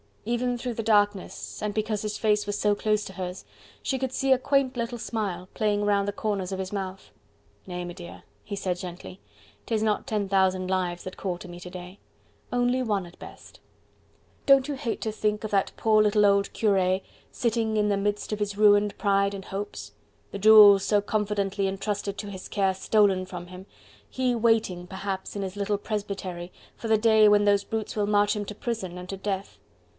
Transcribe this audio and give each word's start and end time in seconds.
Even 0.25 0.57
through 0.57 0.75
the 0.75 0.83
darkness, 0.83 1.61
and 1.63 1.73
because 1.73 2.01
his 2.03 2.17
face 2.17 2.45
was 2.47 2.57
so 2.57 2.73
close 2.75 3.03
to 3.05 3.13
hers, 3.13 3.43
she 3.81 3.99
could 3.99 4.11
see 4.13 4.31
a 4.31 4.37
quaint 4.39 4.77
little 4.77 4.97
smile 4.99 5.47
playing 5.55 5.83
round 5.83 6.07
the 6.07 6.11
corners 6.13 6.51
of 6.51 6.59
his 6.59 6.71
mouth. 6.73 7.11
"Nay, 7.67 7.83
m'dear," 7.83 8.23
he 8.43 8.55
said 8.55 8.77
gently, 8.77 9.19
"'tis 9.65 9.81
not 9.83 10.05
ten 10.07 10.27
thousand 10.29 10.69
lives 10.69 11.03
that 11.03 11.17
call 11.17 11.37
to 11.39 11.47
me 11.47 11.59
to 11.59 11.69
day... 11.71 11.99
only 12.53 12.83
one 12.83 13.05
at 13.07 13.17
best.... 13.19 13.59
Don't 14.45 14.67
you 14.67 14.75
hate 14.75 15.01
to 15.01 15.11
think 15.11 15.43
of 15.43 15.51
that 15.51 15.71
poor 15.75 16.01
little 16.01 16.25
old 16.25 16.53
cure 16.53 16.99
sitting 17.31 17.75
in 17.77 17.89
the 17.89 17.97
midst 17.97 18.31
of 18.31 18.39
his 18.39 18.57
ruined 18.57 18.95
pride 18.99 19.33
and 19.33 19.45
hopes: 19.45 19.91
the 20.31 20.39
jewels 20.39 20.83
so 20.83 21.01
confidently 21.01 21.67
entrusted 21.67 22.17
to 22.19 22.27
his 22.29 22.47
care, 22.47 22.73
stolen 22.75 23.25
from 23.25 23.47
him, 23.47 23.65
he 24.07 24.35
waiting, 24.35 24.87
perhaps, 24.87 25.35
in 25.35 25.41
his 25.41 25.55
little 25.55 25.77
presbytery 25.77 26.51
for 26.75 26.87
the 26.87 26.97
day 26.97 27.27
when 27.27 27.45
those 27.45 27.63
brutes 27.63 27.95
will 27.95 28.07
march 28.07 28.35
him 28.35 28.45
to 28.45 28.55
prison 28.55 28.97
and 28.97 29.09
to 29.09 29.17
death.... 29.17 29.57